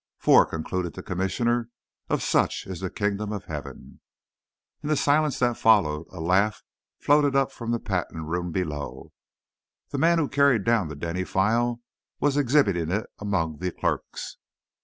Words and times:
For," 0.17 0.47
concluded 0.47 0.95
the 0.95 1.03
Commissioner, 1.03 1.69
"of 2.09 2.23
such 2.23 2.65
is 2.65 2.79
the 2.79 2.89
Kingdom 2.89 3.31
of 3.31 3.45
Heaven." 3.45 3.99
In 4.81 4.89
the 4.89 4.95
silence 4.95 5.37
that 5.37 5.57
followed, 5.59 6.07
a 6.09 6.19
laugh 6.19 6.63
floated 6.97 7.35
up 7.35 7.51
from 7.51 7.69
the 7.69 7.79
patent 7.79 8.25
room 8.25 8.51
below. 8.51 9.11
The 9.91 9.99
man 9.99 10.17
who 10.17 10.27
carried 10.27 10.63
down 10.63 10.87
the 10.87 10.95
Denny 10.95 11.23
file 11.23 11.81
was 12.19 12.35
exhibiting 12.35 12.89
it 12.89 13.05
among 13.19 13.59
the 13.59 13.71
clerks. 13.71 14.37